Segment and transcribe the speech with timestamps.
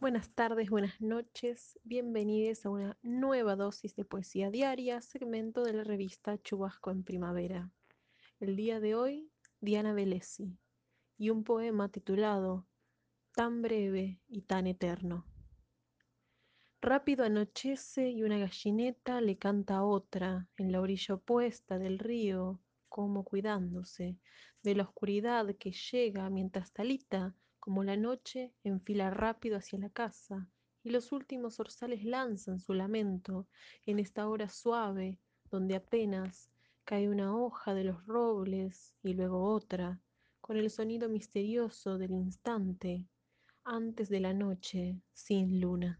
[0.00, 5.82] Buenas tardes, buenas noches, bienvenidos a una nueva dosis de poesía diaria, segmento de la
[5.82, 7.68] revista Chubasco en Primavera.
[8.38, 9.28] El día de hoy,
[9.60, 10.56] Diana Velesi,
[11.16, 12.64] y un poema titulado
[13.34, 15.26] Tan breve y tan eterno.
[16.80, 22.60] Rápido anochece y una gallineta le canta a otra en la orilla opuesta del río,
[22.88, 24.16] como cuidándose
[24.62, 30.48] de la oscuridad que llega mientras Talita, como la noche, enfila rápido hacia la casa,
[30.82, 33.46] y los últimos orzales lanzan su lamento
[33.84, 35.18] en esta hora suave
[35.50, 36.50] donde apenas
[36.84, 40.00] cae una hoja de los robles y luego otra,
[40.40, 43.06] con el sonido misterioso del instante
[43.64, 45.98] antes de la noche sin luna.